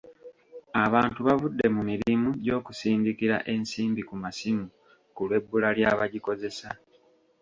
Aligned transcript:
Abantu 0.85 1.19
bavudde 1.27 1.65
mu 1.75 1.81
mirimu 1.89 2.29
gy'okusindikira 2.43 3.37
ensimbi 3.53 4.01
ku 4.09 4.15
masimu 4.23 4.65
ku 5.15 5.21
lw'ebbula 5.27 5.69
ly'abagikozesa. 5.77 6.67